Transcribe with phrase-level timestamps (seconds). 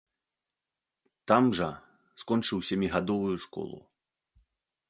[1.31, 1.69] Там жа
[2.23, 3.77] скончыў сямігадовую школу.